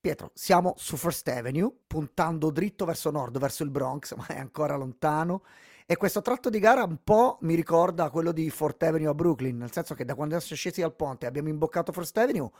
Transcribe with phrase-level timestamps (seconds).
[0.00, 4.76] Pietro, siamo su First Avenue, puntando dritto verso nord, verso il Bronx, ma è ancora
[4.76, 5.42] lontano.
[5.86, 9.56] E questo tratto di gara un po' mi ricorda quello di Fort Avenue a Brooklyn,
[9.56, 12.50] nel senso che da quando siamo scesi dal ponte e abbiamo imboccato First Avenue,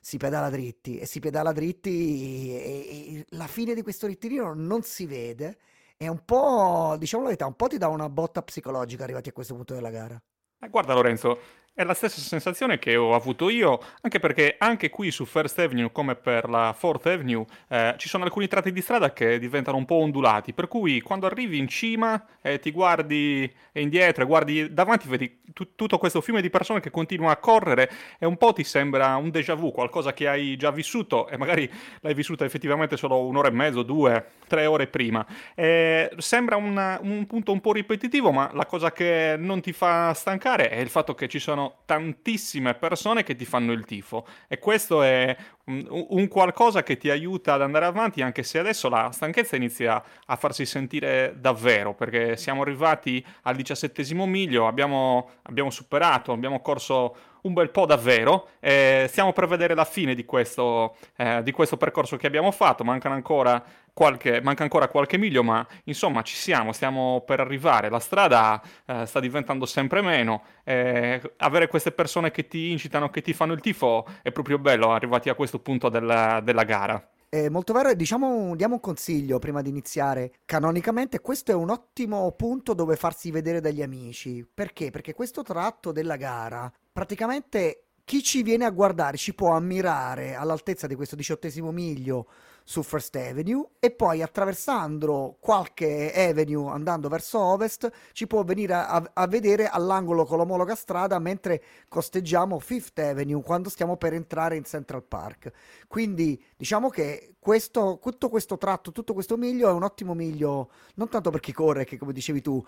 [0.00, 4.82] si pedala dritti e si pedala dritti e, e la fine di questo rittirino non
[4.82, 5.58] si vede.
[5.96, 9.32] È un po', diciamo la verità, un po' ti dà una botta psicologica arrivati a
[9.32, 10.22] questo punto della gara.
[10.60, 11.38] Eh, guarda Lorenzo,
[11.76, 15.92] è la stessa sensazione che ho avuto io, anche perché anche qui su First Avenue,
[15.92, 19.84] come per la Fourth Avenue, eh, ci sono alcuni tratti di strada che diventano un
[19.84, 25.06] po' ondulati, per cui quando arrivi in cima eh, ti guardi indietro e guardi davanti,
[25.06, 28.64] vedi t- tutto questo fiume di persone che continua a correre e un po' ti
[28.64, 33.26] sembra un déjà vu, qualcosa che hai già vissuto e magari l'hai vissuta effettivamente solo
[33.26, 35.26] un'ora e mezzo, due, tre ore prima.
[35.54, 40.14] E sembra un, un punto un po' ripetitivo, ma la cosa che non ti fa
[40.14, 44.26] stancare è il fatto che ci sono tantissime persone che ti fanno il tifo.
[44.48, 48.88] E questo è un, un, qualcosa che ti aiuta ad andare avanti anche se adesso
[48.88, 55.70] la stanchezza inizia a farsi sentire davvero perché siamo arrivati al diciassettesimo miglio, abbiamo, abbiamo
[55.70, 58.48] superato, abbiamo corso un bel po' davvero.
[58.60, 62.84] Eh, stiamo per vedere la fine di questo, eh, di questo percorso che abbiamo fatto.
[62.84, 67.88] Mancano ancora qualche, manca ancora qualche miglio, ma insomma ci siamo, stiamo per arrivare.
[67.88, 70.42] La strada eh, sta diventando sempre meno.
[70.64, 74.92] Eh, avere queste persone che ti incitano, che ti fanno il tifo, è proprio bello
[74.92, 77.10] arrivati a questo punto della, della gara.
[77.28, 80.32] È molto vero, diciamo, diamo un consiglio prima di iniziare.
[80.44, 84.48] Canonicamente questo è un ottimo punto dove farsi vedere dagli amici.
[84.52, 84.90] Perché?
[84.90, 90.86] Perché questo tratto della gara praticamente chi ci viene a guardare ci può ammirare all'altezza
[90.86, 92.28] di questo diciottesimo miglio
[92.68, 99.10] su First Avenue e poi attraversando qualche avenue andando verso ovest ci può venire a,
[99.14, 104.64] a vedere all'angolo con l'omologa strada mentre costeggiamo Fifth Avenue quando stiamo per entrare in
[104.64, 105.52] Central Park.
[105.86, 111.08] Quindi diciamo che questo, tutto questo tratto, tutto questo miglio è un ottimo miglio, non
[111.08, 112.60] tanto per chi corre, che come dicevi tu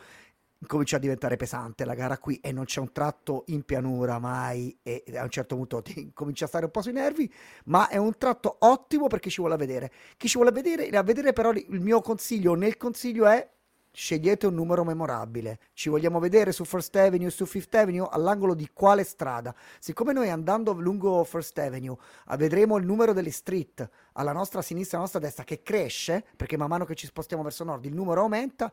[0.67, 4.77] comincia a diventare pesante la gara qui e non c'è un tratto in pianura mai
[4.83, 7.33] e a un certo punto ti comincia a stare un po' sui nervi,
[7.67, 9.91] ma è un tratto ottimo per chi ci vuole vedere.
[10.17, 13.49] Chi ci vuole vedere, a vedere però il mio consiglio nel consiglio è
[13.99, 15.59] scegliete un numero memorabile.
[15.73, 19.55] Ci vogliamo vedere su First Avenue su Fifth Avenue all'angolo di quale strada?
[19.81, 21.97] Siccome noi andando lungo First Avenue
[22.37, 26.57] vedremo il numero delle street alla nostra sinistra e alla nostra destra che cresce, perché
[26.57, 28.73] man mano che ci spostiamo verso nord il numero aumenta,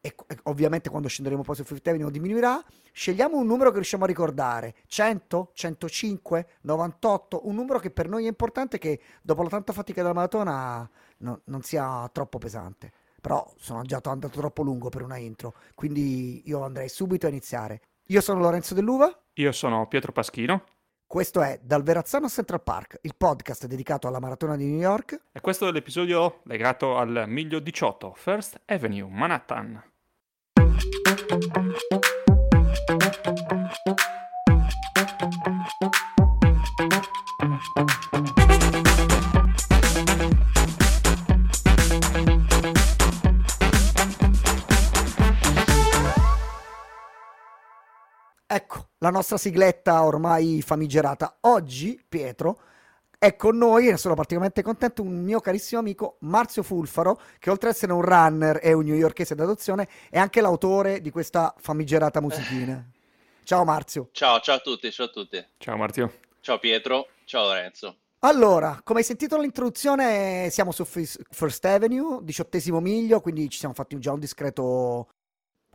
[0.00, 0.14] e
[0.44, 2.62] ovviamente quando scenderemo poi su Fifth Avenue diminuirà,
[2.92, 8.24] scegliamo un numero che riusciamo a ricordare, 100, 105, 98, un numero che per noi
[8.24, 12.92] è importante che dopo la tanta fatica della maratona no, non sia troppo pesante.
[13.20, 17.80] Però sono già andato troppo lungo per una intro, quindi io andrei subito a iniziare.
[18.06, 19.12] Io sono Lorenzo Dell'Uva.
[19.34, 20.64] Io sono Pietro Paschino.
[21.08, 25.20] Questo è Dal Verazzano Central Park, il podcast dedicato alla maratona di New York.
[25.30, 29.84] E questo è l'episodio legato al miglio 18, First Avenue, Manhattan.
[49.06, 51.38] La nostra sigletta ormai famigerata.
[51.42, 52.58] Oggi, Pietro,
[53.18, 57.68] è con noi, e sono particolarmente contento, un mio carissimo amico Marzio Fulfaro, che oltre
[57.68, 62.84] ad essere un runner e un newyorkese d'adozione, è anche l'autore di questa famigerata musichina.
[63.44, 64.08] Ciao Marzio.
[64.10, 65.46] Ciao, ciao a tutti, ciao a tutti.
[65.58, 66.12] Ciao Marzio.
[66.40, 67.98] Ciao Pietro, ciao Lorenzo.
[68.20, 73.96] Allora, come hai sentito all'introduzione, siamo su First Avenue, diciottesimo miglio, quindi ci siamo fatti
[74.00, 75.10] già un discreto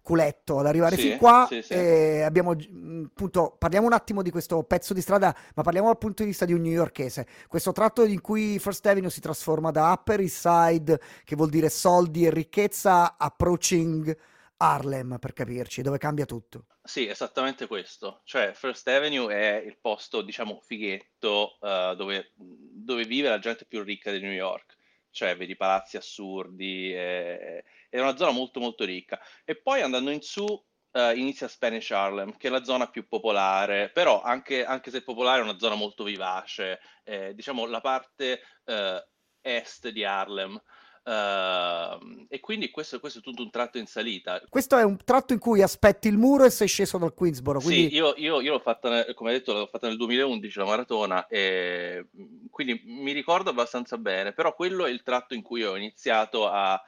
[0.02, 1.46] culetto ad arrivare sì, fin qua.
[1.48, 1.74] Sì, sì.
[1.74, 6.24] E abbiamo appunto parliamo un attimo di questo pezzo di strada, ma parliamo dal punto
[6.24, 7.28] di vista di un newyorkese.
[7.48, 11.70] Questo tratto in cui First Avenue si trasforma da Upper East Side, che vuol dire
[11.70, 14.18] soldi e ricchezza, approaching
[14.58, 16.66] Harlem, per capirci, dove cambia tutto.
[16.84, 18.22] Sì, esattamente questo.
[18.24, 23.84] Cioè, First Avenue è il posto, diciamo, fighetto uh, dove, dove vive la gente più
[23.84, 24.78] ricca di New York.
[25.12, 26.94] Cioè, vedi palazzi assurdi.
[26.94, 29.20] E è una zona molto molto ricca.
[29.44, 33.90] E poi andando in su uh, inizia Spanish Harlem, che è la zona più popolare,
[33.90, 39.04] però anche, anche se popolare è una zona molto vivace, eh, diciamo la parte uh,
[39.42, 40.62] est di Harlem.
[41.04, 44.42] Uh, e quindi questo, questo, è tutto un tratto in salita.
[44.48, 47.60] Questo è un tratto in cui aspetti il muro e sei sceso dal Queensboro.
[47.60, 47.90] Quindi...
[47.90, 52.08] Sì, io, io, io l'ho fatta, come detto, l'ho fatta nel 2011 la maratona, e
[52.50, 56.80] quindi mi ricordo abbastanza bene, però quello è il tratto in cui ho iniziato a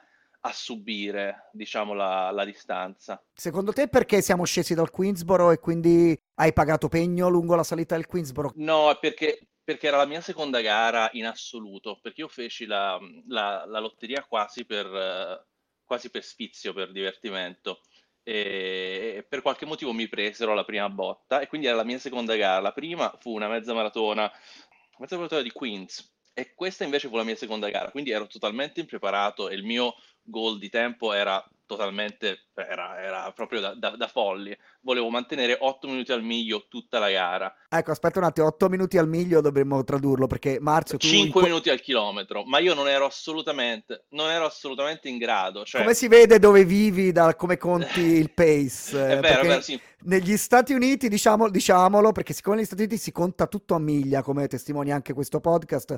[0.46, 3.22] a subire, diciamo, la, la, distanza.
[3.32, 7.94] Secondo te perché siamo scesi dal Queensboro e quindi hai pagato pegno lungo la salita
[7.94, 8.52] del Queensboro?
[8.56, 13.64] No, perché perché era la mia seconda gara in assoluto, perché io feci la, la,
[13.66, 15.46] la lotteria quasi per,
[15.82, 17.80] quasi per sfizio, per divertimento.
[18.22, 22.36] E per qualche motivo mi presero la prima botta e quindi era la mia seconda
[22.36, 22.60] gara.
[22.60, 24.30] La prima fu una mezza maratona,
[24.98, 28.80] mezza maratona di Queens e questa invece fu la mia seconda gara, quindi ero totalmente
[28.80, 34.06] impreparato e il mio goal di tempo era totalmente, era, era proprio da, da, da,
[34.06, 34.56] folli.
[34.80, 37.54] Volevo mantenere 8 minuti al miglio tutta la gara.
[37.68, 40.98] Ecco, aspetta un attimo, 8 minuti al miglio dovremmo tradurlo perché Marzio...
[40.98, 41.46] Tu 5 in...
[41.46, 45.64] minuti al chilometro, ma io non ero assolutamente, non ero assolutamente in grado.
[45.64, 45.80] Cioè...
[45.80, 49.08] Come si vede dove vivi, da come conti il pace?
[49.16, 49.80] è vero, è vero, sì.
[50.06, 54.22] Negli Stati Uniti, diciamo, diciamolo, perché siccome negli Stati Uniti si conta tutto a miglia,
[54.22, 55.96] come testimonia anche questo podcast,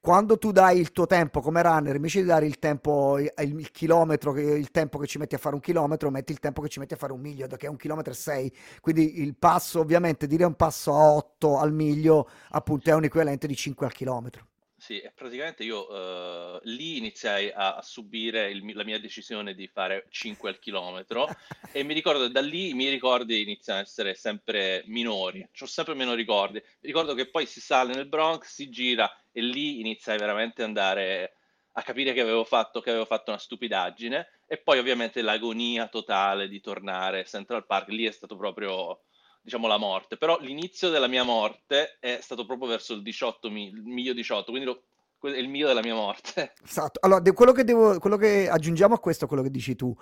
[0.00, 3.70] quando tu dai il tuo tempo come runner, invece di dare il tempo, il, il,
[3.70, 6.78] chilometro, il tempo che ci metti a fare un chilometro, metti il tempo che ci
[6.78, 8.50] metti a fare un miglio, che è un chilometro e sei.
[8.80, 13.46] Quindi il passo, ovviamente, dire un passo a 8 al miglio, appunto, è un equivalente
[13.46, 14.46] di 5 al chilometro.
[14.82, 20.06] Sì, praticamente io uh, lì iniziai a, a subire il, la mia decisione di fare
[20.08, 21.28] 5 al chilometro
[21.70, 25.94] e mi ricordo da lì i miei ricordi iniziano a essere sempre minori, ho sempre
[25.94, 26.60] meno ricordi.
[26.80, 31.36] Ricordo che poi si sale nel Bronx, si gira e lì iniziai veramente ad andare
[31.74, 36.48] a capire che avevo fatto, che avevo fatto una stupidaggine e poi ovviamente l'agonia totale
[36.48, 39.02] di tornare a Central Park, lì è stato proprio
[39.42, 43.82] diciamo la morte, però l'inizio della mia morte è stato proprio verso il 18, il
[43.82, 44.82] miglio 18, quindi lo,
[45.20, 46.54] è il mio della mia morte.
[46.64, 49.94] Esatto, allora quello che, devo, quello che aggiungiamo a questo, quello che dici tu,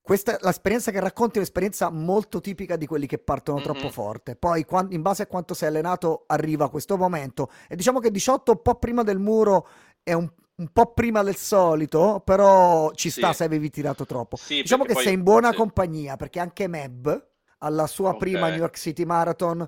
[0.00, 3.66] questa, l'esperienza che racconti è un'esperienza molto tipica di quelli che partono mm-hmm.
[3.66, 4.36] troppo forte.
[4.36, 7.50] Poi, in base a quanto sei allenato, arriva questo momento.
[7.68, 9.66] E diciamo che 18, un po' prima del muro,
[10.02, 13.36] è un, un po' prima del solito, però ci sta sì.
[13.36, 14.36] se avevi tirato troppo.
[14.36, 15.56] Sì, diciamo che poi, sei in buona sì.
[15.56, 17.32] compagnia, perché anche Meb
[17.64, 18.20] alla sua okay.
[18.20, 19.66] prima New York City Marathon,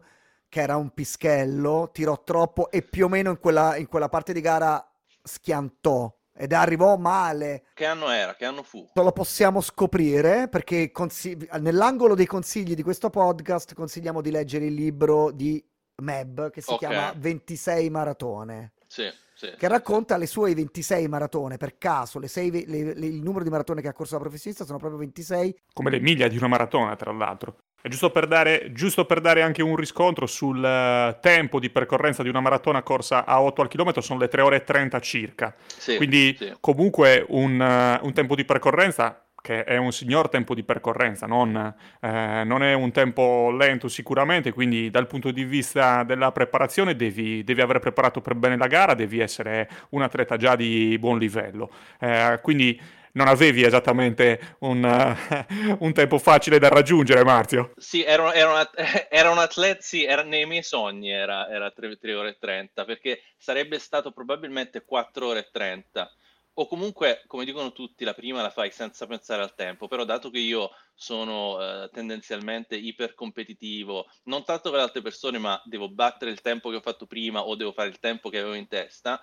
[0.48, 4.32] che era un pischello, tirò troppo e più o meno in quella, in quella parte
[4.32, 4.86] di gara
[5.22, 7.64] schiantò ed arrivò male.
[7.72, 8.34] Che anno era?
[8.34, 8.86] Che anno fu?
[8.92, 14.74] Lo possiamo scoprire perché consigli- nell'angolo dei consigli di questo podcast consigliamo di leggere il
[14.74, 15.64] libro di
[16.02, 16.88] Meb che si okay.
[16.90, 18.74] chiama 26 maratone.
[18.86, 23.22] Sì, sì, che racconta le sue 26 maratone per caso, le sei, le, le, il
[23.22, 25.62] numero di maratone che ha corso da professionista sono proprio 26.
[25.72, 27.56] Come le miglia di una maratona, tra l'altro.
[27.88, 32.28] Giusto per, dare, giusto per, dare, anche un riscontro sul uh, tempo di percorrenza di
[32.28, 35.54] una maratona corsa a 8 al chilometro sono le 3 ore e 30 circa.
[35.66, 36.52] Sì, Quindi sì.
[36.60, 41.72] comunque un, uh, un, tempo di percorrenza che è un signor tempo di percorrenza, non,
[42.00, 47.44] eh, non, è un tempo lento sicuramente, quindi dal punto di vista della preparazione devi,
[47.44, 51.70] devi aver preparato per bene la gara, devi essere un atleta già di buon livello.
[52.00, 52.76] Eh, quindi
[53.16, 57.72] non avevi esattamente un, uh, un, tempo facile da raggiungere, Marzio.
[57.76, 58.70] Sì, era, era, una,
[59.10, 62.84] era un atleta, sì, era nei miei sogni era, era 3, 3 ore e 30,
[62.84, 66.10] perché sarebbe stato probabilmente 4 ore e 30
[66.58, 70.30] o comunque, come dicono tutti, la prima la fai senza pensare al tempo, però dato
[70.30, 76.40] che io sono eh, tendenzialmente ipercompetitivo, non tanto le altre persone, ma devo battere il
[76.40, 79.20] tempo che ho fatto prima o devo fare il tempo che avevo in testa,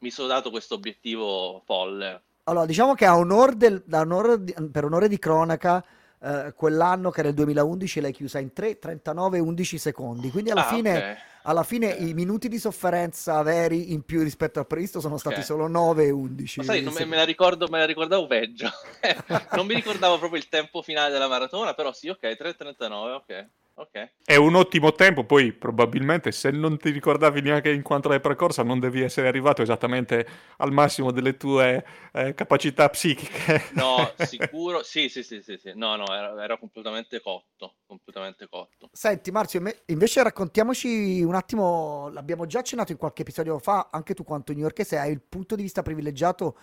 [0.00, 2.24] mi sono dato questo obiettivo folle.
[2.48, 5.84] Allora, diciamo che a onor del, onore di, per onore di cronaca,
[6.20, 10.30] eh, quell'anno che era il 2011 l'hai chiusa in 3, 39, 11 secondi.
[10.30, 11.14] Quindi alla ah, fine, okay.
[11.42, 12.08] alla fine okay.
[12.08, 15.46] i minuti di sofferenza veri in più rispetto al previsto sono stati okay.
[15.46, 16.58] solo 9 e 11.
[16.60, 18.70] Ma sai, me, me, la ricordo, me la ricordavo peggio.
[19.52, 23.48] non mi ricordavo proprio il tempo finale della maratona, però sì, ok, 3.39, ok.
[23.78, 24.10] Okay.
[24.24, 28.64] È un ottimo tempo, poi probabilmente se non ti ricordavi neanche in quanto l'hai percorsa
[28.64, 33.66] non devi essere arrivato esattamente al massimo delle tue eh, capacità psichiche.
[33.74, 35.72] No, sicuro, sì, sì, sì, sì, sì.
[35.76, 38.90] no, no, era, era, completamente cotto, completamente cotto.
[38.90, 44.24] Senti Marzio, invece raccontiamoci un attimo, l'abbiamo già accennato in qualche episodio fa, anche tu
[44.24, 46.56] quanto newyorkese hai il punto di vista privilegiato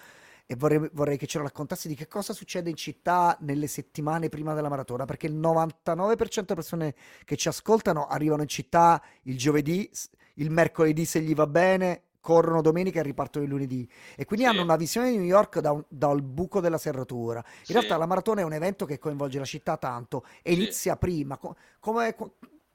[0.47, 4.29] e vorrei, vorrei, che ce lo raccontassi di che cosa succede in città nelle settimane
[4.29, 9.37] prima della maratona, perché il 99% delle persone che ci ascoltano arrivano in città il
[9.37, 9.89] giovedì,
[10.35, 14.51] il mercoledì se gli va bene, corrono domenica e ripartono il lunedì e quindi sì.
[14.51, 17.43] hanno una visione di New York da un, dal buco della serratura.
[17.45, 17.73] In sì.
[17.73, 20.59] realtà la maratona è un evento che coinvolge la città tanto e sì.
[20.59, 21.39] inizia prima.
[21.79, 22.15] Come,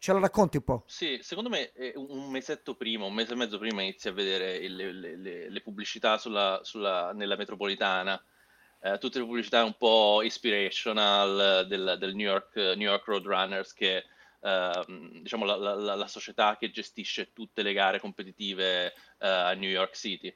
[0.02, 0.84] Ce la racconti un po'?
[0.86, 4.92] Sì, secondo me un mesetto prima, un mese e mezzo prima inizi a vedere le,
[4.92, 8.18] le, le pubblicità sulla, sulla, nella metropolitana,
[8.80, 14.06] eh, tutte le pubblicità un po' inspirational del, del New, York, New York Roadrunners, che
[14.40, 14.84] eh,
[15.20, 19.94] diciamo la, la, la, società che gestisce tutte le gare competitive eh, a New York
[19.94, 20.34] City.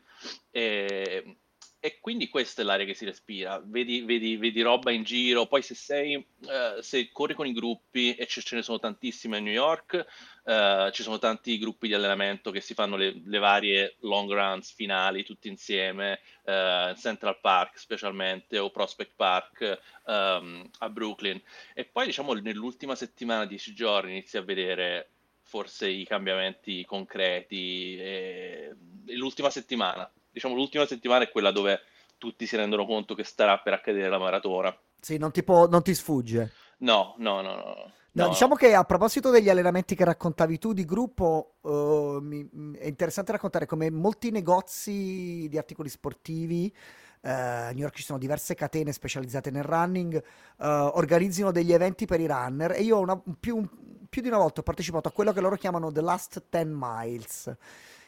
[0.51, 1.39] E,
[1.85, 5.61] e quindi questa è l'aria che si respira, vedi, vedi, vedi roba in giro, poi
[5.61, 9.41] se sei, uh, se corri con i gruppi, e ce, ce, ne sono tantissime a
[9.41, 10.07] New York,
[10.45, 14.73] uh, ci sono tanti gruppi di allenamento che si fanno le, le varie long runs
[14.73, 21.39] finali tutti insieme, uh, Central Park specialmente, o Prospect Park um, a Brooklyn,
[21.75, 25.11] e poi diciamo nell'ultima settimana, dieci giorni, inizi a vedere
[25.43, 28.75] forse i cambiamenti concreti, e
[29.09, 31.81] l'ultima settimana diciamo l'ultima settimana è quella dove
[32.19, 34.77] tutti si rendono conto che starà per accadere la maratona.
[35.01, 36.53] Sì, non ti, può, non ti sfugge.
[36.79, 37.93] No, no, no, no.
[38.17, 42.49] No, diciamo che a proposito degli allenamenti che raccontavi tu di gruppo, uh, mi,
[42.79, 48.19] è interessante raccontare come molti negozi di articoli sportivi, uh, a New York ci sono
[48.19, 50.15] diverse catene specializzate nel running,
[50.59, 53.69] uh, organizzino degli eventi per i runner e io una, più,
[54.09, 57.57] più di una volta ho partecipato a quello che loro chiamano The Last 10 Miles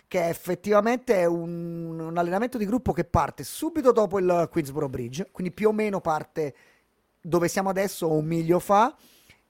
[0.08, 5.28] che effettivamente è un, un, allenamento di gruppo che parte subito dopo il Queensboro Bridge,
[5.32, 6.54] quindi più o meno parte
[7.20, 8.96] dove siamo adesso un miglio fa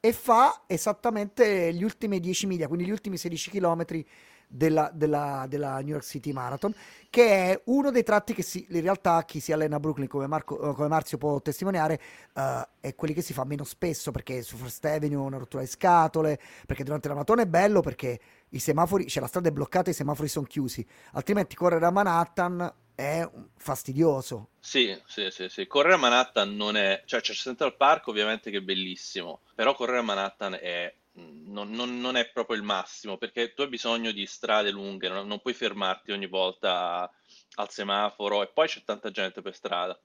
[0.01, 4.07] e fa esattamente gli ultimi 10 miglia, quindi gli ultimi 16 chilometri
[4.47, 6.75] della, della, della, New York City Marathon,
[7.11, 10.27] che è uno dei tratti che si, in realtà chi si allena a Brooklyn, come,
[10.27, 12.01] Marco, eh, come Marzio può testimoniare,
[12.35, 15.69] uh, è quelli che si fa meno spesso, perché su First Avenue una rottura di
[15.69, 19.89] scatole, perché durante la maratona è bello, perché i semafori, cioè la strada è bloccata
[19.89, 24.51] e i semafori sono chiusi, altrimenti correre a Manhattan è fastidioso.
[24.59, 25.67] Sì, sì, sì, sì.
[25.67, 27.03] Correre a Manhattan non è...
[27.05, 32.01] Cioè c'è Central Park ovviamente che è bellissimo, però correre a Manhattan è non, non,
[32.01, 35.55] non, è proprio il massimo perché tu hai bisogno di strade lunghe, non, non puoi
[35.55, 37.11] fermarti ogni volta
[37.55, 39.99] al semaforo e poi c'è tanta gente per strada,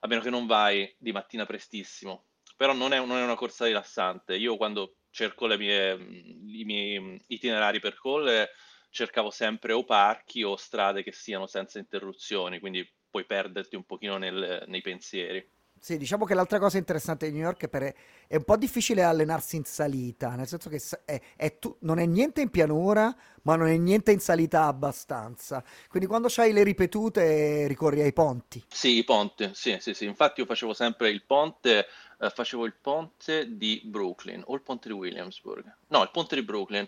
[0.00, 2.26] a meno che non vai di mattina prestissimo.
[2.56, 4.36] Però non è, non è una corsa rilassante.
[4.36, 8.50] Io quando cerco mie, i miei itinerari per correre
[8.90, 14.18] cercavo sempre o parchi o strade che siano senza interruzioni, quindi puoi perderti un pochino
[14.18, 15.48] nel, nei pensieri.
[15.82, 17.94] Sì, diciamo che l'altra cosa interessante di New York è, per,
[18.26, 22.04] è un po' difficile allenarsi in salita, nel senso che è, è tu, non è
[22.04, 25.64] niente in pianura, ma non è niente in salita abbastanza.
[25.88, 28.62] Quindi quando c'hai le ripetute ricorri ai ponti.
[28.68, 30.04] Sì, i ponti, sì, sì, sì.
[30.04, 31.86] Infatti io facevo sempre il ponte,
[32.20, 35.76] eh, facevo il ponte di Brooklyn o il ponte di Williamsburg.
[35.88, 36.86] No, il ponte di Brooklyn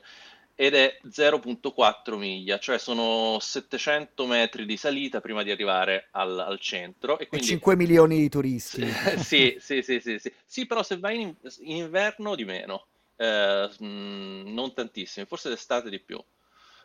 [0.55, 6.59] ed è 0.4 miglia, cioè sono 700 metri di salita prima di arrivare al, al
[6.61, 7.19] centro.
[7.19, 7.47] E, quindi...
[7.47, 8.87] e 5 milioni di turisti.
[9.19, 10.67] sì, sì, sì, sì, sì, sì.
[10.67, 16.01] però se vai in, in inverno di meno, eh, mm, non tantissimi, forse d'estate di
[16.01, 16.23] più.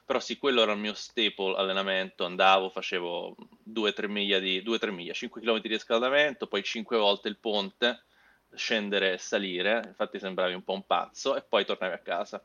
[0.05, 3.35] Però sì, quello era il mio staple allenamento, andavo, facevo
[3.69, 8.03] 2-3 miglia, di, 2-3 miglia, 5 km di riscaldamento, poi 5 volte il ponte,
[8.55, 12.41] scendere e salire, infatti sembravi un po' un pazzo, e poi tornavi a casa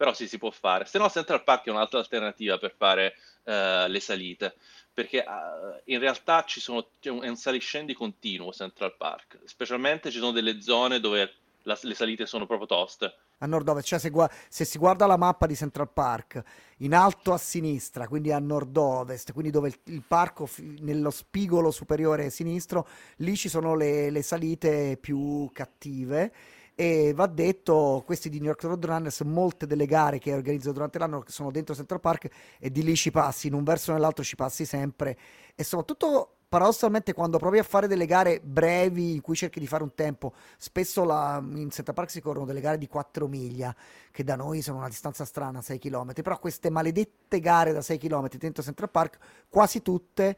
[0.00, 0.86] però sì, si può fare.
[0.86, 4.54] Se no, Central Park è un'altra alternativa per fare uh, le salite,
[4.94, 10.30] perché uh, in realtà ci sono, è un saliscendi continuo Central Park, specialmente ci sono
[10.30, 13.14] delle zone dove la, le salite sono proprio toste.
[13.40, 16.42] A nord-ovest, cioè se, gu- se, si guarda la mappa di Central Park,
[16.78, 21.70] in alto a sinistra, quindi a nord-ovest, quindi dove il, il parco f- nello spigolo
[21.70, 26.32] superiore sinistro, lì ci sono le, le salite più cattive
[26.80, 30.98] e va detto questi di New York Road Runners molte delle gare che organizzano durante
[30.98, 34.24] l'anno sono dentro Central Park e di lì ci passi in un verso o nell'altro
[34.24, 35.18] ci passi sempre
[35.54, 39.82] e soprattutto paradossalmente quando provi a fare delle gare brevi in cui cerchi di fare
[39.82, 43.76] un tempo spesso la, in Central Park si corrono delle gare di 4 miglia
[44.10, 47.98] che da noi sono una distanza strana 6 km però queste maledette gare da 6
[47.98, 49.18] km dentro Central Park
[49.50, 50.34] quasi tutte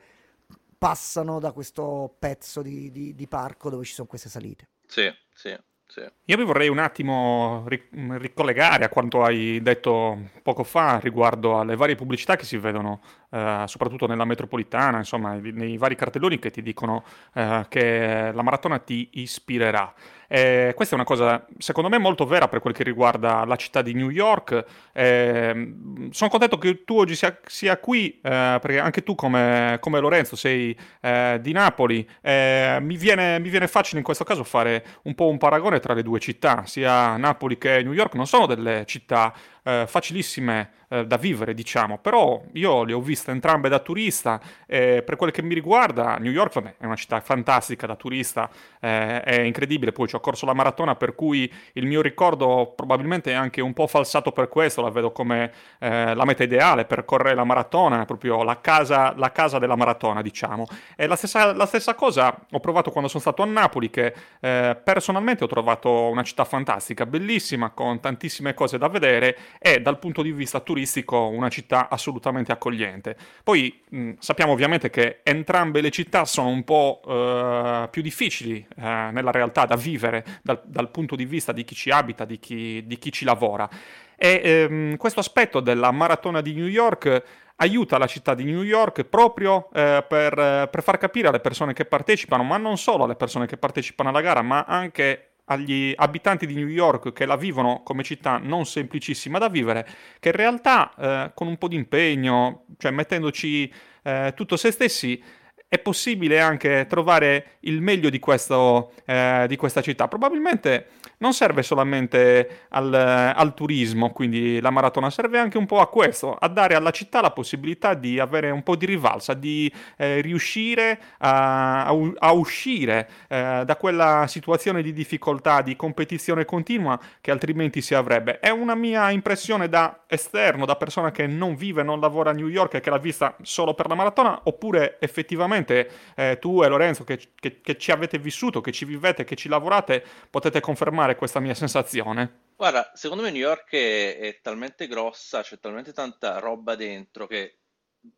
[0.77, 5.57] passano da questo pezzo di, di, di parco dove ci sono queste salite sì, sì.
[5.93, 6.01] Sì.
[6.01, 11.97] Io vi vorrei un attimo ricollegare a quanto hai detto poco fa riguardo alle varie
[11.97, 17.03] pubblicità che si vedono, eh, soprattutto nella metropolitana, insomma, nei vari cartelloni che ti dicono
[17.35, 19.93] eh, che la maratona ti ispirerà.
[20.35, 23.83] Eh, questa è una cosa, secondo me, molto vera per quel che riguarda la città
[23.83, 24.65] di New York.
[24.93, 25.75] Eh,
[26.11, 30.35] sono contento che tu oggi sia, sia qui, eh, perché anche tu, come, come Lorenzo,
[30.35, 32.09] sei eh, di Napoli.
[32.23, 35.93] Eh, mi viene, mi, viene, facile in questo caso fare un po' un paragone tra
[35.93, 38.15] le due città, sia Napoli che New York.
[38.15, 43.31] Non sono delle città eh, facilissime eh, da vivere, diciamo, però io le ho viste
[43.31, 47.21] entrambe da turista e per quel che mi riguarda New York vabbè, è una città
[47.21, 48.51] fantastica da turista,
[48.81, 53.31] eh, è incredibile, poi ci ho corso la maratona per cui il mio ricordo probabilmente
[53.31, 57.05] è anche un po' falsato per questo, la vedo come eh, la meta ideale per
[57.05, 60.67] correre la maratona, proprio la casa, la casa della maratona, diciamo.
[60.97, 64.77] E la stessa, la stessa, cosa ho provato quando sono stato a Napoli, che eh,
[64.83, 70.23] personalmente ho trovato una città fantastica, bellissima, con tantissime cose da vedere è dal punto
[70.23, 73.17] di vista turistico una città assolutamente accogliente.
[73.43, 78.83] Poi mh, sappiamo ovviamente che entrambe le città sono un po' eh, più difficili eh,
[79.13, 82.83] nella realtà da vivere dal, dal, punto di vista di chi ci abita, di chi,
[82.87, 83.69] di chi ci lavora.
[84.17, 87.23] E ehm, questo aspetto della maratona di New York
[87.57, 91.85] aiuta la città di New York proprio eh, per, per, far capire alle persone che
[91.85, 96.55] partecipano, ma non solo alle persone che partecipano alla gara, ma anche agli abitanti di
[96.55, 99.87] New York che la vivono come città non semplicissima da vivere,
[100.19, 103.73] che in realtà eh, con un po' di impegno, cioè mettendoci
[104.03, 105.23] eh, tutto se stessi,
[105.69, 110.07] è possibile anche trovare il meglio di, questo, eh, di questa città.
[110.07, 110.89] Probabilmente
[111.23, 116.35] non serve solamente al, al, turismo, quindi la maratona serve anche un po' a questo,
[116.35, 120.99] a dare alla città la possibilità di avere un po' di rivalsa, di eh, riuscire
[121.19, 127.95] a, a uscire eh, da quella situazione di difficoltà, di competizione continua che altrimenti si
[127.95, 128.41] avrebbe.
[128.41, 132.49] È una mia impressione da esterno, da persona che non vive, non lavora a New
[132.49, 137.05] York e che l'ha vista solo per la maratona, oppure effettivamente eh, tu e Lorenzo
[137.05, 141.41] che, che, che, ci avete vissuto, che ci vivete, che ci lavorate, potete confermare questa
[141.41, 142.51] mia sensazione.
[142.57, 147.59] Guarda, secondo me New York è, è talmente grossa, c'è talmente tanta roba dentro che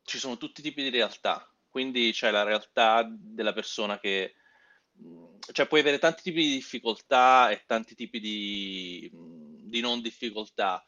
[0.02, 1.48] ci sono tutti i tipi di realtà.
[1.68, 4.34] Quindi c'è la realtà della persona che
[5.52, 10.84] cioè puoi avere tanti tipi di difficoltà e tanti tipi di, di non difficoltà.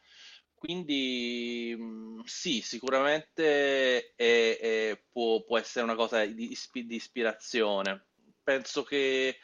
[0.54, 1.76] Quindi
[2.24, 8.06] sì, sicuramente è, è, può, può, essere una cosa di, di, ispirazione.
[8.42, 9.38] Penso che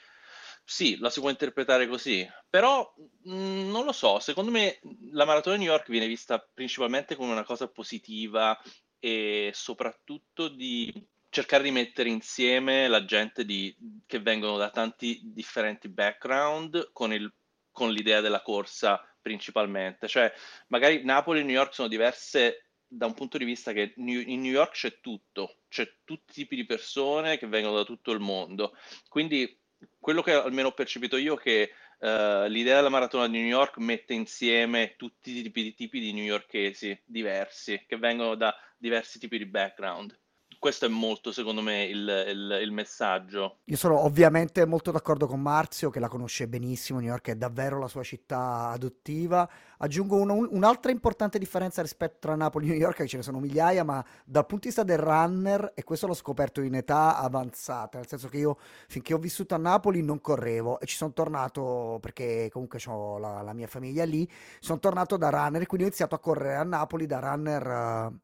[0.64, 2.92] sì, la si può interpretare così, però
[3.24, 7.14] mh, mm, non lo so, secondo me la maratona di New York viene vista principalmente
[7.16, 8.58] come una cosa positiva
[8.98, 10.92] e soprattutto di
[11.28, 13.74] cercare di mettere insieme la gente di,
[14.06, 17.32] che vengono da tanti differenti background con, il,
[17.70, 20.08] con l'idea della corsa principalmente.
[20.08, 20.30] Cioè,
[20.68, 24.04] magari Napoli e New York sono diverse da un punto di vista che in
[24.42, 28.20] New York c'è tutto, c'è tutti i tipi di persone che vengono da tutto il
[28.20, 28.76] mondo.
[29.08, 29.58] Quindi
[29.98, 33.76] quello che almeno ho percepito io è che uh, l'idea della maratona di New York
[33.78, 39.46] mette insieme tutti i tipi tipi di newyorkesi diversi, che vengono da diversi tipi di
[39.46, 40.18] background
[40.62, 43.56] questo è molto, secondo me, il, il, il, messaggio.
[43.64, 47.00] Io sono ovviamente molto d'accordo con Marzio, che la conosce benissimo.
[47.00, 49.50] New York è davvero la sua città adottiva.
[49.78, 53.40] Aggiungo un, un'altra importante differenza rispetto a Napoli e New York, che ce ne sono
[53.40, 57.98] migliaia, ma dal punto di vista del runner, e questo l'ho scoperto in età avanzata,
[57.98, 58.56] nel senso che io
[58.86, 63.42] finché ho vissuto a Napoli non correvo e ci sono tornato perché comunque ho la,
[63.42, 64.30] la mia famiglia lì.
[64.60, 67.66] Sono tornato da runner e quindi ho iniziato a correre a Napoli da runner.
[67.66, 68.16] Uh,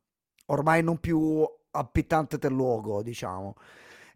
[0.51, 3.55] ormai non più appetante del luogo, diciamo.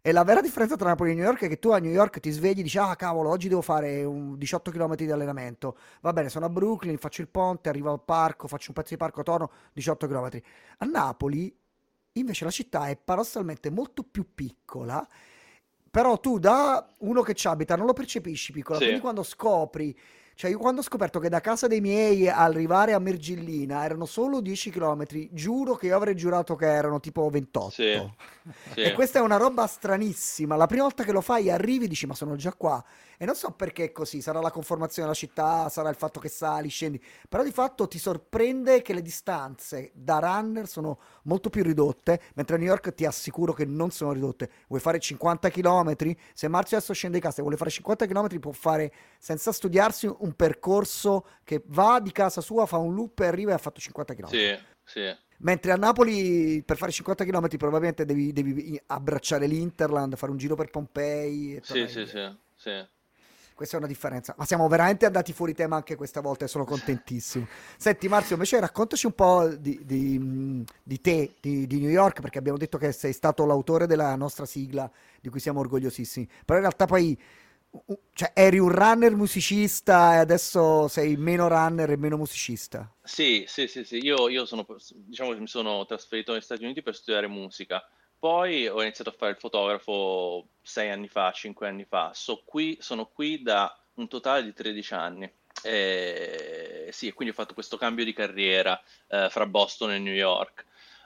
[0.05, 2.19] E la vera differenza tra Napoli e New York è che tu a New York
[2.19, 5.77] ti svegli e dici: Ah, cavolo, oggi devo fare un 18 km di allenamento.
[6.01, 8.97] Va bene, sono a Brooklyn, faccio il ponte, arrivo al parco, faccio un pezzo di
[8.97, 10.41] parco, torno 18 km.
[10.79, 11.55] A Napoli,
[12.13, 15.07] invece, la città è paradossalmente molto più piccola.
[15.89, 18.79] Però tu da uno che ci abita non lo percepisci piccola.
[18.79, 18.83] Sì.
[18.83, 19.97] Quindi quando scopri
[20.35, 24.41] cioè, io quando ho scoperto che da casa dei miei arrivare a Mergillina erano solo
[24.41, 27.69] 10 km, giuro che io avrei giurato che erano tipo 28.
[27.69, 28.11] Sì,
[28.73, 28.81] sì.
[28.81, 30.55] E questa è una roba stranissima.
[30.55, 32.83] La prima volta che lo fai arrivi e dici ma sono già qua.
[33.17, 36.29] E non so perché è così, sarà la conformazione della città, sarà il fatto che
[36.29, 41.63] sali, scendi, però di fatto ti sorprende che le distanze da runner sono molto più
[41.63, 44.49] ridotte, mentre a New York ti assicuro che non sono ridotte.
[44.67, 45.95] Vuoi fare 50 km?
[46.33, 50.11] Se Marzio adesso scende di casa e vuole fare 50 km può fare senza studiarsi
[50.23, 53.79] un percorso che va di casa sua, fa un loop e arriva e ha fatto
[53.79, 54.27] 50 km.
[54.27, 55.15] Sì, sì.
[55.37, 60.55] Mentre a Napoli per fare 50 km probabilmente devi, devi abbracciare l'Interland, fare un giro
[60.55, 61.59] per Pompei.
[61.61, 62.85] Sì, sì, sì, sì.
[63.53, 64.33] Questa è una differenza.
[64.37, 67.45] Ma siamo veramente andati fuori tema anche questa volta e sono contentissimo.
[67.77, 72.39] Senti Marzio, invece raccontaci un po' di, di, di te, di, di, New York, perché
[72.39, 76.25] abbiamo detto che sei stato l'autore della nostra sigla, di cui siamo orgogliosissimi.
[76.45, 77.19] Però in realtà poi
[78.13, 82.91] cioè, eri un runner musicista e adesso sei meno runner e meno musicista.
[83.03, 83.97] Sì, sì, sì, sì.
[83.97, 87.85] Io, io sono, diciamo che mi sono trasferito negli Stati Uniti per studiare musica
[88.23, 92.11] poi ho iniziato a fare il fotografo sei anni fa, cinque anni fa.
[92.13, 95.29] So qui, sono qui da un totale di 13 anni.
[95.61, 100.65] E, sì, quindi ho fatto questo cambio di carriera eh, fra Boston e New York.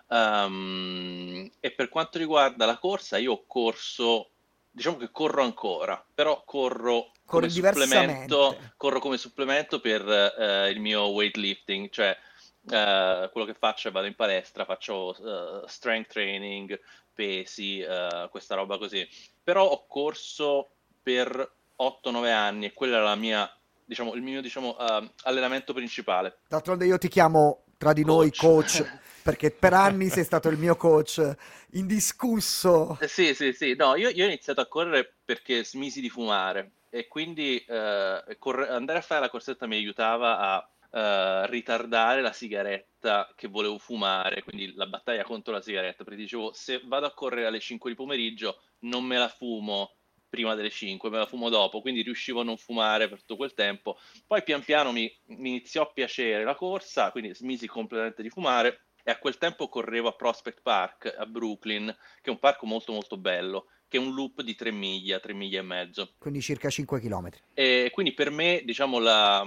[0.10, 4.30] Um, e per quanto riguarda la corsa, io ho corso,
[4.78, 11.08] diciamo che corro ancora, però corro come, supplemento, corro come supplemento per uh, il mio
[11.08, 12.16] weightlifting, cioè
[12.62, 16.80] uh, quello che faccio è vado in palestra, faccio uh, strength training,
[17.12, 19.06] pesi, uh, questa roba così.
[19.44, 20.70] Però ho corso
[21.02, 23.52] per 8-9 anni e quella era la mia
[23.84, 26.38] diciamo, il mio diciamo, uh, allenamento principale.
[26.48, 28.84] D'altronde io ti chiamo tra di noi coach,
[29.22, 31.36] perché per anni sei stato il mio coach
[31.72, 32.98] indiscusso.
[33.00, 33.76] Eh, sì, sì, sì.
[33.76, 38.70] No, io, io, ho iniziato a correre perché smisi di fumare e quindi uh, corre-
[38.70, 44.42] andare a fare la corsetta mi aiutava a Uh, ritardare la sigaretta che volevo fumare,
[44.42, 47.96] quindi la battaglia contro la sigaretta, perché dicevo se vado a correre alle 5 di
[47.96, 49.97] pomeriggio non me la fumo
[50.30, 53.54] prima delle 5, me la fumo dopo, quindi riuscivo a non fumare per tutto quel
[53.54, 53.98] tempo.
[54.26, 58.88] Poi pian piano mi, mi iniziò a piacere la corsa, quindi smisi completamente di fumare
[59.04, 61.86] e a quel tempo correvo a Prospect Park a Brooklyn,
[62.22, 65.34] che è un parco molto molto bello, che è un loop di 3 miglia, 3
[65.34, 66.14] miglia e mezzo.
[66.18, 67.30] Quindi circa 5 km.
[67.54, 69.46] E quindi per me, diciamo, la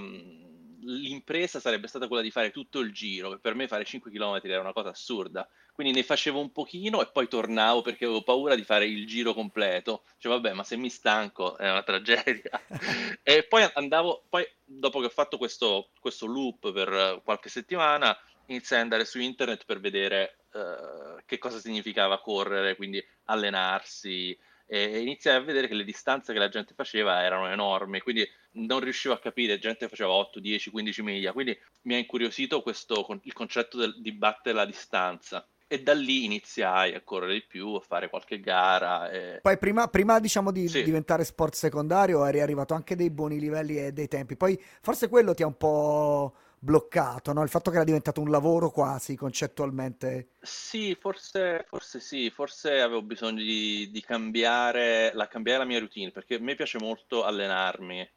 [0.82, 4.60] l'impresa sarebbe stata quella di fare tutto il giro, per me fare 5 km era
[4.60, 5.48] una cosa assurda.
[5.80, 9.32] Quindi ne facevo un pochino e poi tornavo perché avevo paura di fare il giro
[9.32, 10.04] completo.
[10.18, 12.50] Cioè, vabbè, ma se mi stanco è una tragedia.
[13.22, 18.14] e poi andavo, poi dopo che ho fatto questo, questo loop per qualche settimana,
[18.48, 25.00] iniziai ad andare su internet per vedere uh, che cosa significava correre, quindi allenarsi, e
[25.00, 29.14] iniziai a vedere che le distanze che la gente faceva erano enormi, quindi non riuscivo
[29.14, 33.78] a capire, gente faceva 8, 10, 15 miglia, quindi mi ha incuriosito questo, il concetto
[33.78, 35.48] del, di battere la distanza.
[35.72, 39.08] E da lì iniziai a correre di più, a fare qualche gara.
[39.08, 39.38] E...
[39.40, 40.82] Poi prima, prima diciamo di sì.
[40.82, 45.32] diventare sport secondario eri arrivato anche dei buoni livelli e dei tempi, poi forse quello
[45.32, 47.44] ti ha un po' bloccato, no?
[47.44, 50.30] Il fatto che era diventato un lavoro quasi concettualmente.
[50.40, 56.10] Sì, forse, forse sì, forse avevo bisogno di, di cambiare, la, cambiare la mia routine,
[56.10, 58.08] perché a me piace molto allenarmi,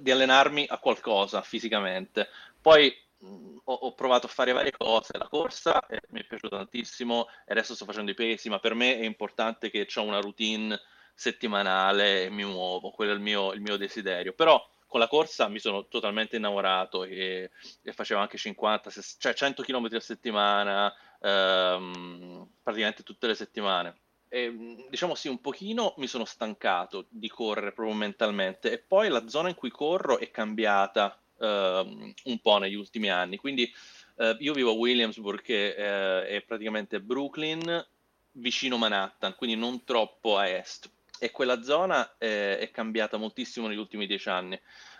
[0.00, 2.28] di allenarmi a qualcosa fisicamente.
[2.60, 7.26] Poi ho, ho, provato a fare varie cose, la corsa eh, mi è piaciuta tantissimo
[7.44, 10.78] e adesso sto facendo i pesi, ma per me è importante che ho una routine
[11.14, 14.32] settimanale e mi muovo, quello è il mio, il mio desiderio.
[14.34, 17.50] Però con la corsa mi sono totalmente innamorato e,
[17.82, 23.96] e facevo anche 50, cioè 100 km a settimana, ehm, praticamente tutte le settimane.
[24.28, 29.26] E, diciamo sì, un pochino mi sono stancato di correre proprio mentalmente e poi la
[29.26, 33.72] zona in cui corro è cambiata un po' negli ultimi anni, quindi
[34.16, 37.86] eh, io vivo a Williamsburg che eh, è praticamente Brooklyn
[38.32, 43.78] vicino Manhattan, quindi non troppo a est e quella zona è, è cambiata moltissimo negli
[43.78, 44.58] ultimi dieci anni.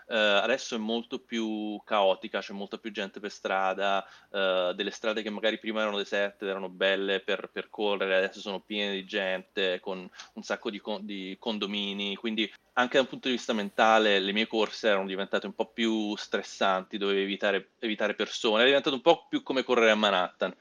[0.09, 5.21] Uh, adesso è molto più caotica, c'è molta più gente per strada, uh, delle strade
[5.21, 9.79] che magari prima erano deserte, erano belle per, per, correre, adesso sono piene di gente,
[9.79, 14.17] con un sacco di, con- di, condomini, quindi anche da un punto di vista mentale
[14.17, 18.95] le mie corse erano diventate un po' più stressanti, dovevo evitare, evitare persone, è diventato
[18.95, 20.55] un po' più come correre a Manhattan.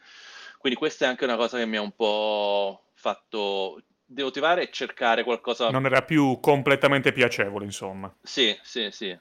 [0.59, 5.25] Quindi questa è anche una cosa che mi ha un po' fatto demotivare e cercare
[5.25, 5.71] qualcosa.
[5.71, 8.15] Non era più completamente piacevole, insomma.
[8.23, 9.19] Sì, sì, sì.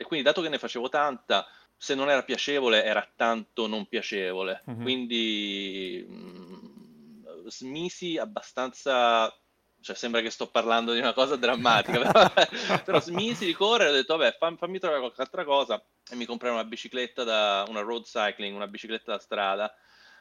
[0.00, 1.44] E quindi, dato che ne facevo tanta,
[1.76, 4.62] se non era piacevole, era tanto non piacevole.
[4.70, 4.82] Mm-hmm.
[4.82, 9.36] Quindi mh, mm, smisi abbastanza.
[9.80, 13.90] Cioè, sembra che sto parlando di una cosa drammatica, però, però smisi di correre.
[13.90, 15.84] Ho detto, vabbè, fammi, fammi trovare qualche altra cosa.
[16.08, 19.74] E mi comprai una bicicletta da una road cycling, una bicicletta da strada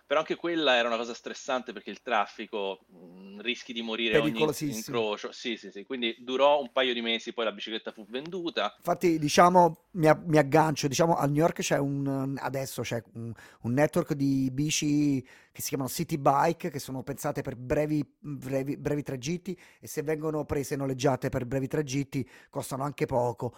[0.08, 4.42] però anche quella era una cosa stressante perché il traffico mh, rischi di morire ogni
[4.42, 5.34] incrocio.
[5.34, 5.84] Sì, sì, sì.
[5.84, 8.74] Quindi durò un paio di mesi, poi la bicicletta fu venduta.
[8.78, 13.74] Infatti, diciamo, mi, mi aggancio, diciamo, a New York c'è un, adesso c'è un, un,
[13.74, 19.04] network di bici che si chiamano City Bike, che sono pensate per brevi, brevi, brevi
[19.04, 23.54] tragitti e se vengono prese e noleggiate per brevi tragitti costano anche poco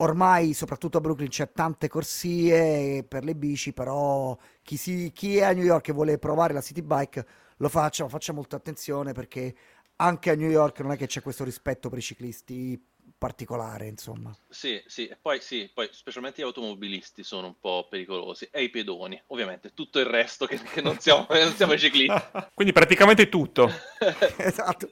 [0.00, 5.44] ormai soprattutto a Brooklyn c'è tante corsie per le bici, però chi, si, chi è
[5.44, 9.12] a New York e vuole provare la city bike lo faccia, ma faccia molta attenzione
[9.12, 9.54] perché
[9.96, 12.80] anche a New York non è che c'è questo rispetto per i ciclisti
[13.18, 14.34] particolare, insomma.
[14.48, 18.70] Sì, sì, e poi sì, poi specialmente gli automobilisti sono un po' pericolosi e i
[18.70, 22.22] pedoni, ovviamente, tutto il resto che, che non, siamo, non siamo i ciclisti.
[22.54, 23.68] Quindi praticamente tutto.
[24.38, 24.88] esatto.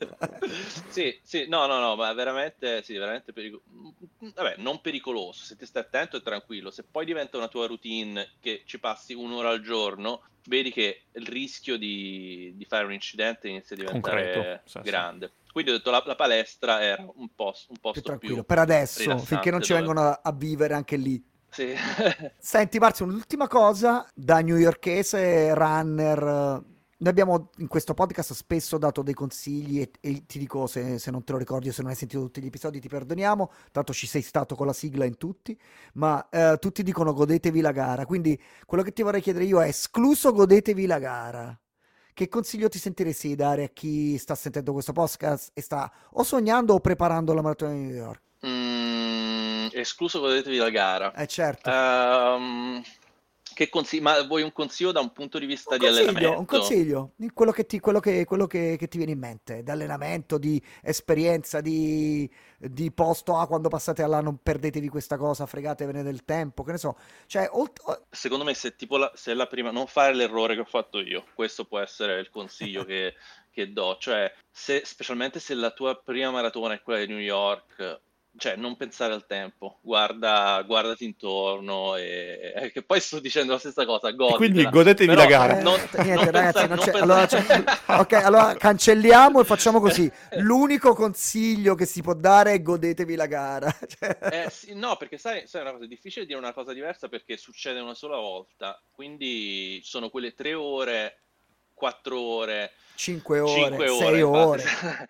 [0.89, 3.65] sì, sì, no, no, no, ma veramente, sì, veramente pericoloso.
[4.35, 8.35] Vabbè, non pericoloso, se ti stai attento e tranquillo, se poi diventa una tua routine
[8.41, 13.49] che ci passi un'ora al giorno, vedi che il rischio di, di fare un incidente
[13.49, 15.27] inizia a diventare Concreto, sì, grande.
[15.29, 15.45] Sì.
[15.57, 18.35] Quindi ho detto la, la palestra era un posto, un posto più tranquillo.
[18.35, 19.81] Più per adesso, finché non ci dove...
[19.81, 21.25] vengono a, a vivere anche lì.
[21.49, 21.73] Sì.
[22.37, 26.21] Senti Marzio, un'ultima cosa da newyorkese runner.
[26.99, 31.11] Noi abbiamo in questo podcast spesso dato dei consigli e, e ti dico se, se,
[31.11, 33.95] non te lo ricordi o se non hai sentito tutti gli episodi ti perdoniamo, tanto
[33.95, 35.59] ci sei stato con la sigla in tutti,
[35.95, 39.69] ma eh, tutti dicono godetevi la gara, quindi quello che ti vorrei chiedere io è
[39.69, 41.59] escluso godetevi la gara.
[42.17, 46.23] Che consiglio ti sentiresti di dare a chi sta sentendo questo podcast e sta o
[46.23, 48.23] sognando o preparando la maratona di New York?
[48.47, 51.13] Mm, escluso godetevi la gara.
[51.13, 51.69] Eh certo.
[51.69, 52.83] Ehm,
[53.57, 56.39] che consigli- ma vuoi un consiglio da un punto di vista Un di allenamento?
[56.39, 59.71] un consiglio, quello che ti, quello che, quello che- che ti viene in mente, di
[59.71, 66.03] allenamento, di esperienza, di, di posto, ah, quando passate là non perdetevi questa cosa, fregatevene
[66.03, 66.99] del tempo, che ne so.
[67.25, 70.65] Cioè, olt- Secondo me, se, tipo la, se la prima, non fare l'errore che ho
[70.67, 73.15] fatto io, questo può essere il consiglio che,
[73.51, 73.97] che do.
[73.99, 78.01] Cioè, se, specialmente se la tua prima maratona è quella di New York,
[78.39, 83.59] cioè, non pensare al tempo, guarda, guardati intorno e, e che poi sto dicendo la
[83.59, 84.71] stessa cosa, E quindi goditela.
[84.71, 85.59] godetevi Però la gara.
[85.59, 89.41] eh, non, niente, non ragazzi, pensare, non non c'è- allora, pensare- c'è- ok, allora cancelliamo
[89.41, 90.11] e facciamo così.
[90.35, 93.71] L'unico consiglio che si può dare è godetevi la gara.
[93.87, 97.09] Cioè- Eh, sì, no, perché sai, sai una cosa, è difficile dire una cosa diversa
[97.09, 101.21] perché succede una sola volta, quindi sono quelle tre ore,
[101.73, 104.23] quattro ore, 5 ore, cinque 6 ore,
[104.69, 105.09] ore.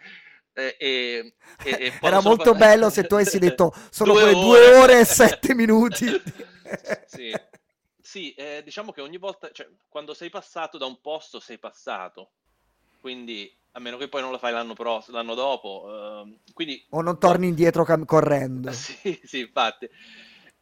[0.56, 0.74] Infatti.
[0.78, 4.36] E, e- e- Era sono molto pa- bello se tu avessi detto sono Due quelle
[4.36, 4.76] 2 ore.
[4.78, 6.06] ore e 7 minuti.
[7.04, 7.40] Sì,
[8.00, 12.32] sì, eh, diciamo che ogni volta, cioè, quando sei passato da un posto, sei passato.
[12.98, 17.00] Quindi, a meno che poi non lo fai l'anno prossimo, l'anno dopo, ehm, quindi O
[17.00, 18.72] non torni indietro cam- correndo.
[18.72, 19.88] Sì, sì, infatti.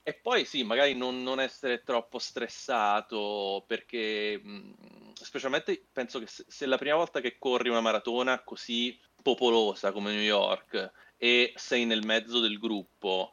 [0.07, 6.44] E poi sì, magari non, non essere troppo stressato, perché mh, specialmente penso che se,
[6.46, 11.87] se la prima volta che corri una maratona così popolosa come New York e sei
[11.87, 13.32] nel mezzo del gruppo,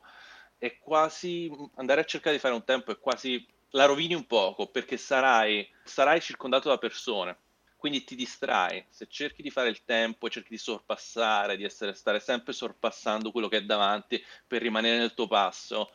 [0.58, 4.68] è quasi andare a cercare di fare un tempo è quasi la rovini un poco,
[4.68, 7.38] perché sarai, sarai circondato da persone.
[7.76, 11.94] Quindi ti distrai, se cerchi di fare il tempo e cerchi di sorpassare, di essere,
[11.94, 15.92] stare sempre sorpassando quello che è davanti per rimanere nel tuo passo,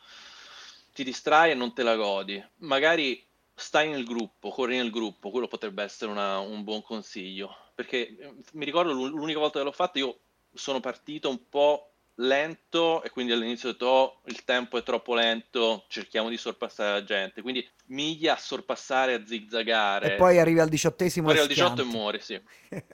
[0.93, 2.43] ti distrai e non te la godi.
[2.57, 3.26] Magari
[3.57, 7.55] stai nel gruppo, corri nel gruppo, quello potrebbe essere una- un buon consiglio.
[7.75, 10.19] Perché eh, mi ricordo l'u- l'unica volta che l'ho fatto, io
[10.53, 15.13] sono partito un po' lento e quindi all'inizio ho detto "Oh, il tempo è troppo
[15.13, 17.41] lento, cerchiamo di sorpassare la gente.
[17.41, 20.13] Quindi miglia a sorpassare, a zigzagare.
[20.13, 22.39] E poi arrivi al diciottesimo Poi e al 18 e muori, sì.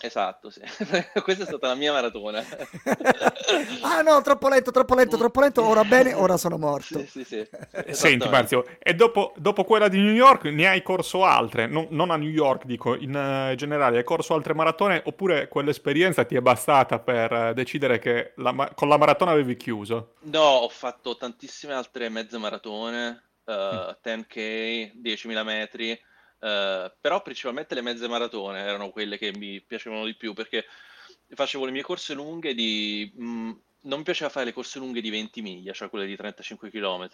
[0.00, 0.60] Esatto, sì.
[1.22, 2.44] Questa è stata la mia maratona.
[3.82, 6.98] ah no, troppo lento, troppo lento, troppo lento, ora bene, ora sono morto.
[7.00, 7.48] Sì, sì, sì.
[7.90, 8.28] Senti.
[8.28, 11.66] Marzio, e dopo, dopo quella di New York ne hai corso altre?
[11.66, 16.24] Non, non a New York, dico, in eh, generale, hai corso altre maratone oppure quell'esperienza
[16.24, 20.14] ti è bastata per eh, decidere che la ma- con la maratona avevi chiuso?
[20.26, 23.32] No, ho fatto tantissime altre mezze maratone,
[23.72, 23.84] Mm.
[23.90, 30.04] eh, 10K, 10.000 metri, eh, però principalmente le mezze maratone erano quelle che mi piacevano
[30.06, 30.64] di più perché
[31.28, 33.12] facevo le mie corse lunghe di...
[33.14, 33.50] mh,
[33.84, 37.08] non mi piaceva fare le corse lunghe di 20 miglia, cioè quelle di 35 km,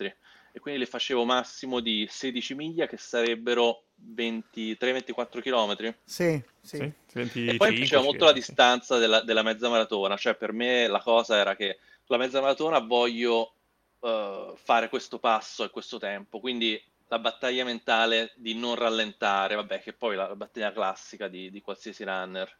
[0.53, 5.95] e quindi le facevo massimo di 16 miglia che sarebbero 23-24 km.
[6.05, 6.77] Sì, sì.
[6.77, 6.93] Sì?
[7.07, 10.87] Senti E poi mi piaceva molto la distanza della, della mezza maratona, cioè per me
[10.87, 13.55] la cosa era che la mezza maratona voglio
[14.01, 19.81] eh, fare questo passo e questo tempo, quindi la battaglia mentale di non rallentare, vabbè,
[19.81, 22.59] che poi è la battaglia classica di, di qualsiasi runner.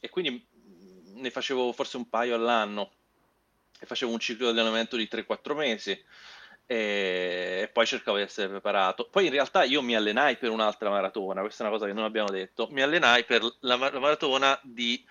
[0.00, 2.92] E quindi mh, ne facevo forse un paio all'anno
[3.78, 5.90] e facevo un ciclo di allenamento di 3-4 mesi
[6.66, 9.08] e, e poi cercavo di essere preparato.
[9.10, 12.04] Poi in realtà io mi allenai per un'altra maratona, questa è una cosa che non
[12.04, 15.04] abbiamo detto, mi allenai per la, ma- la maratona di,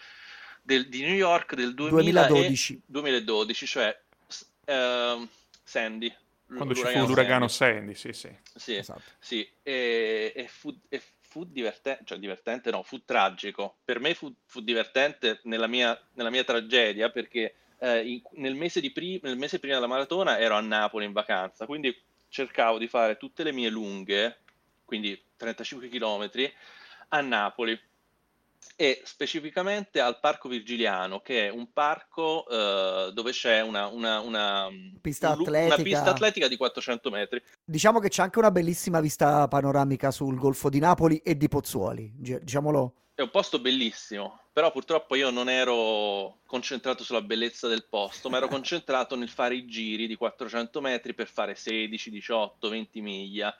[0.62, 2.82] del- di New York del 2000 e- 2012.
[2.86, 3.98] 2012, cioè
[4.65, 5.28] ehm,
[5.63, 6.13] Sandy,
[6.54, 7.48] Quando ci fu l'uragano l'uragano Sandy.
[7.48, 8.36] Sandy, sì, sì.
[8.56, 9.12] Sì, Esatto.
[9.19, 13.78] sì, e, e fu, e fu divertente, cioè divertente no, fu tragico.
[13.86, 18.80] Per me fu, fu divertente nella mia, nella mia tragedia perché eh, in- nel, mese
[18.82, 21.96] di pri- nel mese prima della maratona ero a Napoli in vacanza, quindi
[22.28, 24.39] cercavo di fare tutte le mie lunghe,
[24.86, 26.30] quindi 35 km,
[27.10, 27.80] a Napoli
[28.76, 34.68] e specificamente al Parco Virgiliano, che è un parco eh, dove c'è una, una- una-
[35.02, 35.84] Pista un una atletica.
[35.84, 37.42] pista atletica di 400 metri.
[37.63, 42.12] Diciamo che c'è anche una bellissima vista panoramica sul Golfo di Napoli e di Pozzuoli,
[42.15, 42.94] diciamolo.
[43.15, 48.36] È un posto bellissimo, però purtroppo io non ero concentrato sulla bellezza del posto, ma
[48.36, 53.56] ero concentrato nel fare i giri di 400 metri per fare 16, 18, 20 miglia.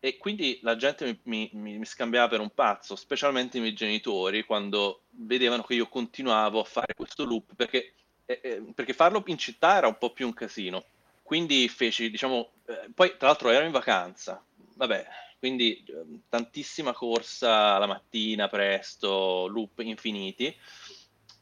[0.00, 4.42] E quindi la gente mi, mi- mi- scambiava per un pazzo, specialmente i miei genitori,
[4.42, 7.94] quando vedevano che io continuavo a fare questo loop, perché,
[8.26, 10.84] eh, eh, perché farlo in città era un po' più un casino.
[11.22, 15.06] Quindi feci, diciamo, eh, poi tra l'altro ero in vacanza, vabbè,
[15.38, 20.54] quindi eh, tantissima corsa la mattina presto, loop infiniti.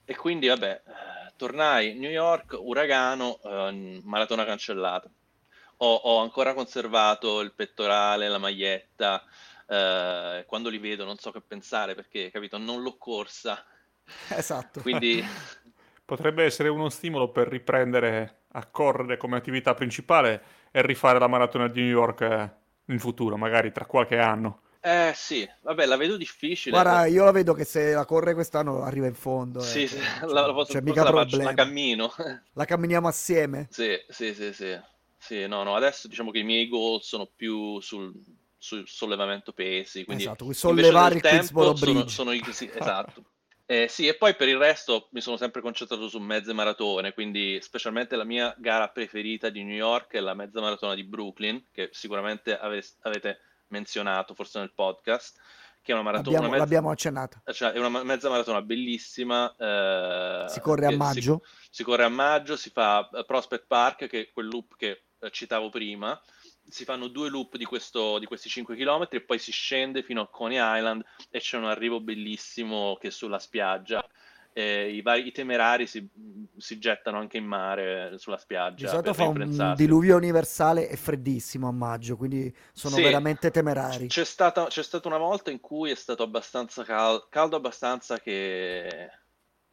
[0.05, 5.11] E quindi, vabbè, eh, tornai a New York, uragano, eh, maratona cancellata.
[5.79, 9.23] Ho, ho ancora conservato il pettorale, la maglietta.
[9.69, 13.65] eh, quando li vedo non so che pensare perché, capito, non l'ho corsa.
[14.29, 14.81] Esatto.
[14.81, 15.25] Quindi,
[16.07, 21.67] Potrebbe essere uno stimolo per riprendere a correre come attività principale e rifare la maratona
[21.67, 22.51] di New York eh,
[22.87, 24.61] in futuro, magari tra qualche anno.
[24.81, 26.77] Eh sì, vabbè, la vedo difficile.
[26.77, 29.61] Guarda, io la vedo che se la corre quest'anno arriva in fondo.
[29.61, 32.13] Sì, eh, sì, cioè, la, la, posso, cioè, mica la, faccio- la cammino.
[32.57, 33.67] La camminiamo assieme.
[33.71, 34.79] Sì, sì, sì, sì.
[35.19, 38.13] Sì, no, no, adesso diciamo che i miei goal sono più sul,
[38.57, 43.25] sul sollevamento pesi, quindi Esatto, sollevare il tempo sono, sono i- sì, esatto.
[43.69, 47.59] Eh, sì, e poi per il resto mi sono sempre concentrato su mezze maratone, quindi
[47.61, 51.89] specialmente la mia gara preferita di New York è la mezza maratona di Brooklyn, che
[51.93, 55.41] sicuramente ave- avete menzionato forse nel podcast,
[55.83, 57.43] che è una maratona, Abbiamo- una mezza- l'abbiamo accennata.
[57.53, 59.53] cioè, è una mezza maratona bellissima.
[59.59, 61.43] eh, Si corre a che si- maggio.
[61.71, 65.31] Si, corre a maggio, si fa eh, Prospect Park, che è quel loop che eh,
[65.33, 66.21] citavo prima.
[66.69, 70.21] Si fanno due loop di, questo- di questi 5 km e poi si scende fino
[70.21, 74.05] a Coney Island e c'è un arrivo bellissimo che è sulla spiaggia.
[74.53, 76.09] Eh, i, vari, I temerari si,
[76.57, 78.85] si gettano anche in mare eh, sulla spiaggia.
[78.85, 83.03] Di solito fa un diluvio universale e freddissimo a maggio, quindi sono Sì.
[83.03, 84.07] veramente temerari.
[84.07, 89.11] C'è stata, c'è stata una volta in cui è stato abbastanza cal- caldo, abbastanza che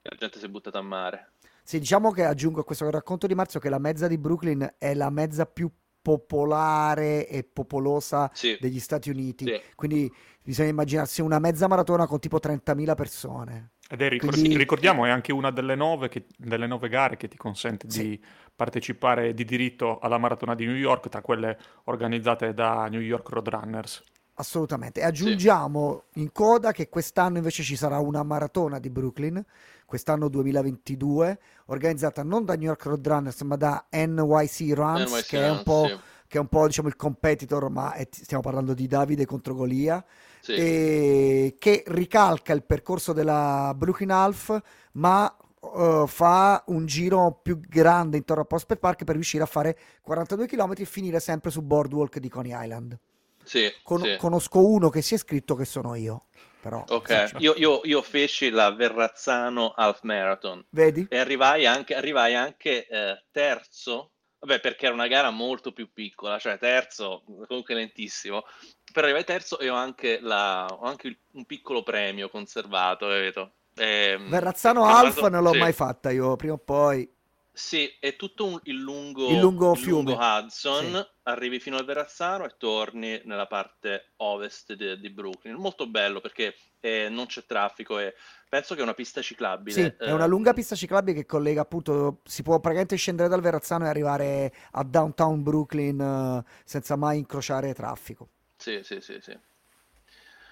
[0.01, 1.31] la gente si è buttata a mare.
[1.63, 4.93] Sì, diciamo che aggiungo a questo racconto di Marzio che la mezza di Brooklyn è
[4.93, 5.69] la mezza più
[6.03, 9.45] popolare e popolosa Sì, degli Stati Uniti.
[9.45, 9.59] sì.
[9.73, 10.11] Quindi
[10.43, 13.71] bisogna immaginarsi una mezza maratona con tipo 30.000 persone.
[13.89, 17.27] Ed è, ricor- Quindi- ricordiamo, è anche una delle nove, che- delle nove gare che
[17.27, 18.01] ti consente Sì.
[18.09, 18.23] di
[18.55, 24.03] partecipare di diritto alla maratona di New York, tra quelle organizzate da New York Roadrunners.
[24.35, 24.99] Assolutamente.
[24.99, 29.43] E aggiungiamo in coda che quest'anno invece ci sarà una maratona di Brooklyn,
[29.85, 35.43] quest'anno 2022, organizzata non da New York Roadrunners ma da NYC Runs, NYC che è
[35.49, 35.97] un Runs, po', sì.
[36.27, 40.03] che è un po', diciamo il competitor, ma è- stiamo parlando di Davide contro Golia,
[40.41, 40.53] Sì.
[40.53, 44.59] e che ricalca il percorso della Brooklyn Half,
[44.93, 45.31] ma
[45.75, 50.47] eh, fa un giro più grande intorno a Prospect Park per riuscire a fare 42
[50.47, 52.97] km e finire sempre su Boardwalk di Coney Island.
[53.43, 54.17] Sì, Con- sì.
[54.17, 56.27] Conosco uno che si è iscritto che sono io,
[56.59, 61.07] però Ok, io, io- io feci la Verrazzano Half Marathon vedi?
[61.07, 66.39] e arrivai anche, arrivai anche eh, terzo, vabbè perché era una gara molto più piccola,
[66.39, 68.43] cioè terzo, comunque lentissimo,
[68.91, 73.53] però arrivai terzo e ho anche, la- ho anche un piccolo premio conservato, capito?
[73.75, 75.57] Ehm, Verrazzano per Half non l'ho sì.
[75.59, 77.09] mai fatta io, prima o poi.
[77.55, 80.15] Sì, è tutto un- il lungo, Il lungo fiume.
[80.15, 80.97] lungo Hudson, Sì.
[81.23, 85.55] arrivi fino al Verrazzano e torni nella parte ovest di, di Brooklyn.
[85.55, 88.15] Molto bello perché eh, non c'è traffico e
[88.49, 89.95] penso che è una pista ciclabile.
[89.95, 93.41] Sì, è una eh, lunga pista ciclabile che collega appunto, si può praticamente scendere dal
[93.41, 98.29] Verrazzano e arrivare a downtown Brooklyn eh, senza mai incrociare traffico.
[98.57, 99.37] Sì, sì, sì, sì.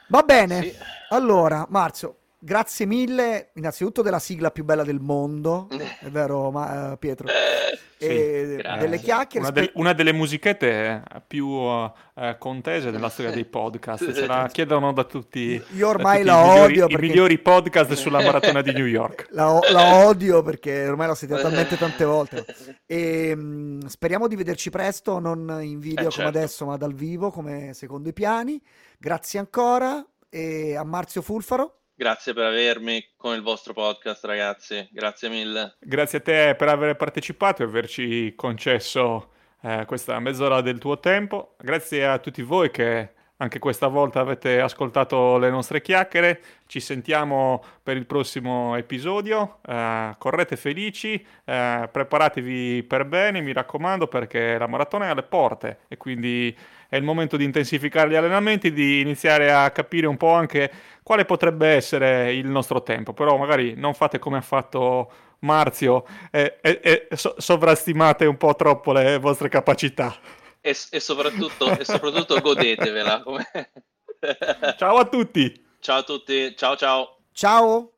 [0.08, 0.76] Va bene, Sì.
[1.08, 5.68] allora Marzio, grazie mille innanzitutto della sigla più bella del mondo,
[6.02, 7.28] è vero ma- eh, Pietro?
[7.28, 7.60] Eh,
[8.04, 8.80] E grazie.
[8.80, 14.26] delle chiacchiere, Una, del- una delle musichette più eh, contese della storia dei podcast, ce
[14.26, 18.22] la chiedono da tutti, Io ormai la i migliori, odio i perché- migliori podcast sulla
[18.26, 19.28] maratona di New York.
[19.34, 22.44] La, la odio perché ormai l'ho sentita talmente tante volte.
[22.88, 26.38] E mh, speriamo di vederci presto, non in video Eh, come certo.
[26.40, 28.60] adesso, ma dal vivo, come secondo i piani.
[28.98, 31.81] Grazie ancora e a Marzio Fulfaro.
[32.02, 34.90] Grazie per avermi con il vostro podcast, ragazzi.
[34.92, 35.76] Grazie mille.
[35.80, 39.30] Grazie a te per aver partecipato e averci concesso
[39.62, 41.56] eh, questa mezz'ora del tuo tempo.
[41.60, 43.12] Grazie a tutti voi che
[43.42, 46.42] anche questa volta avete ascoltato le nostre chiacchiere.
[46.68, 49.58] Ci sentiamo per il prossimo episodio.
[49.68, 55.80] Eh, correte felici, eh, preparatevi per bene, mi raccomando, perché la maratona è alle porte
[55.88, 56.56] e quindi
[56.88, 61.26] è il momento di intensificare gli allenamenti, di iniziare a capire un po' anche quale
[61.26, 63.14] potrebbe essere il nostro tempo.
[63.14, 68.54] Però magari non fate come ha fatto Marzio e, e- e so- sovrastimate un po'
[68.54, 70.16] troppo le vostre capacità
[70.62, 73.24] e, e, soprattutto, e soprattutto godetevela.
[74.78, 75.65] ciao a tutti.
[75.80, 76.56] Ciao a tutti.
[76.56, 77.17] Ciao ciao.
[77.34, 77.93] Ciao.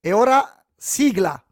[0.00, 1.42] E ora sigla.